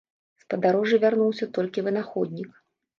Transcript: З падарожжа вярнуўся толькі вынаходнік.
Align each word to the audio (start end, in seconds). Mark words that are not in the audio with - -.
З 0.43 0.47
падарожжа 0.53 1.01
вярнуўся 1.05 1.51
толькі 1.61 1.87
вынаходнік. 1.93 2.63